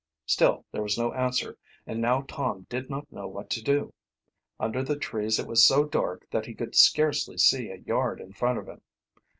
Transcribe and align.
Still 0.25 0.65
there 0.71 0.81
was 0.81 0.97
no 0.97 1.13
answer, 1.13 1.59
and 1.85 2.01
now 2.01 2.23
Tom 2.27 2.65
did 2.71 2.89
not 2.89 3.11
know 3.11 3.27
what 3.27 3.51
to 3.51 3.61
do. 3.61 3.93
Under 4.59 4.81
the 4.81 4.97
trees 4.97 5.37
it 5.37 5.45
was 5.45 5.63
so 5.63 5.83
dark 5.85 6.25
that 6.31 6.47
he 6.47 6.55
could 6.55 6.73
scarcely 6.73 7.37
see 7.37 7.69
a 7.69 7.75
yard 7.77 8.19
in 8.19 8.33
front 8.33 8.57
of 8.57 8.67
him. 8.67 8.81